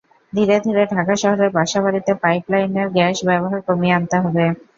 ধীরে 0.33 0.55
ধীরে 0.65 0.83
ঢাকা 0.93 1.15
শহরের 1.21 1.49
বাসাবাড়িতে 1.51 2.11
পাইপ 2.23 2.43
লাইনের 2.51 2.87
গ্যাসের 2.95 3.27
ব্যবহার 3.29 3.59
কমিয়ে 3.67 3.95
আনতে 3.97 4.17
হবে। 4.23 4.45